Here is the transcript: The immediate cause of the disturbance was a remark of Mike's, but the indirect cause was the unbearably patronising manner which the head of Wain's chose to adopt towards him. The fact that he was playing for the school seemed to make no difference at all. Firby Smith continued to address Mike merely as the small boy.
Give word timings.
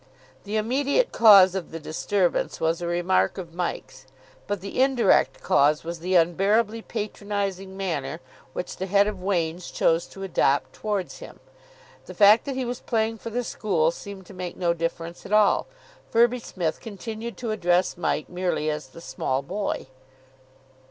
The 0.45 0.55
immediate 0.57 1.11
cause 1.11 1.53
of 1.53 1.69
the 1.69 1.79
disturbance 1.79 2.59
was 2.59 2.81
a 2.81 2.87
remark 2.87 3.37
of 3.37 3.53
Mike's, 3.53 4.07
but 4.47 4.59
the 4.59 4.81
indirect 4.81 5.43
cause 5.43 5.83
was 5.83 5.99
the 5.99 6.15
unbearably 6.15 6.81
patronising 6.81 7.77
manner 7.77 8.19
which 8.53 8.77
the 8.77 8.87
head 8.87 9.05
of 9.05 9.21
Wain's 9.21 9.69
chose 9.69 10.07
to 10.07 10.23
adopt 10.23 10.73
towards 10.73 11.19
him. 11.19 11.39
The 12.07 12.15
fact 12.15 12.45
that 12.45 12.55
he 12.55 12.65
was 12.65 12.79
playing 12.79 13.19
for 13.19 13.29
the 13.29 13.43
school 13.43 13.91
seemed 13.91 14.25
to 14.25 14.33
make 14.33 14.57
no 14.57 14.73
difference 14.73 15.23
at 15.23 15.33
all. 15.33 15.67
Firby 16.09 16.39
Smith 16.39 16.79
continued 16.79 17.37
to 17.37 17.51
address 17.51 17.95
Mike 17.95 18.27
merely 18.27 18.71
as 18.71 18.87
the 18.87 19.01
small 19.01 19.43
boy. 19.43 19.85